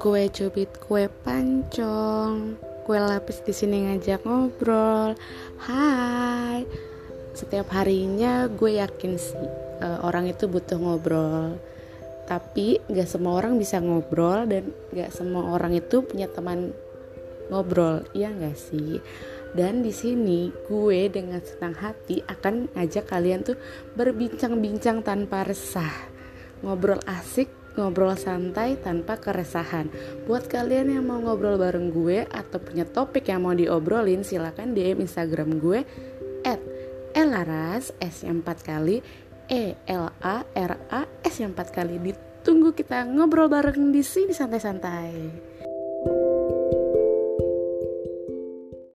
[0.00, 2.56] Kue cubit, kue pancong,
[2.88, 5.12] kue lapis di sini ngajak ngobrol.
[5.60, 6.64] Hai,
[7.36, 9.36] setiap harinya gue yakin sih
[9.84, 11.60] uh, orang itu butuh ngobrol.
[12.24, 16.72] Tapi gak semua orang bisa ngobrol dan gak semua orang itu punya teman
[17.52, 19.04] ngobrol, iya gak sih?
[19.52, 23.60] Dan di sini gue dengan senang hati akan ngajak kalian tuh
[24.00, 25.92] berbincang-bincang tanpa resah,
[26.64, 29.88] ngobrol asik ngobrol santai tanpa keresahan.
[30.28, 35.00] Buat kalian yang mau ngobrol bareng gue atau punya topik yang mau diobrolin, silahkan DM
[35.00, 35.88] Instagram gue
[36.44, 36.60] at
[37.16, 39.00] elaras s yang 4 kali
[39.48, 41.96] e l a r a s yang 4 kali.
[41.96, 45.69] Ditunggu kita ngobrol bareng di sini santai-santai.